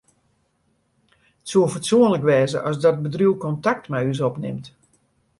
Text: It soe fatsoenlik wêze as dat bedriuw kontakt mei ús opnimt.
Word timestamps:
It 1.41 1.47
soe 1.49 1.67
fatsoenlik 1.73 2.25
wêze 2.29 2.57
as 2.69 2.77
dat 2.83 3.01
bedriuw 3.03 3.35
kontakt 3.43 3.85
mei 3.91 4.05
ús 4.11 4.21
opnimt. 4.27 4.65